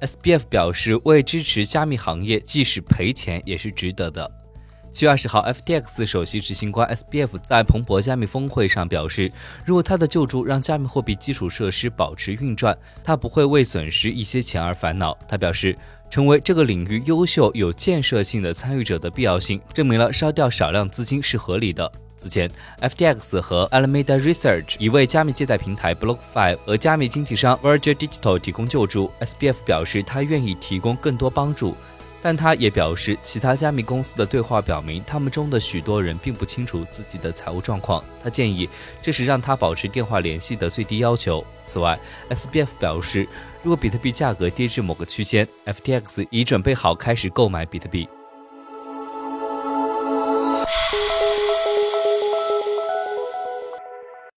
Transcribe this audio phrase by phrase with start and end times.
[0.00, 4.30] SBF 表示，为支持加密行业，即使赔钱也是值得的。
[4.90, 9.30] 七月二十号，FTX 首席执行官 SBF 在彭博加密峰会上表示，
[9.64, 15.16] 如果他的救助让加密货币基础设施保持运转，他不会为损失一些钱而烦恼。
[15.28, 15.76] 他表示，
[16.08, 21.92] 成为这个领域优秀、有建设性的参与者的必要性，证明了烧掉少量资金是合理的。
[22.18, 22.50] 此前
[22.82, 29.10] ，FTX 和 Alameda Research 已为加密借贷平台 BlockFi 和加密经纪商 Verge Digital 提供救助。
[29.20, 31.76] SBF 表示，他愿意提供更多帮助。
[32.20, 38.02] 但他也表示，其他加密公司的对话表明，他们中的许多人并不清楚自己的财务状况。
[38.20, 38.68] 他建议
[39.00, 41.46] 这是让他保持电话联系的最低要求。
[41.64, 41.96] 此外
[42.28, 43.28] ，SBF 表示，
[43.62, 48.08] 如果比特币价格跌至某个区间，FTX 已准备好开始购买比特币。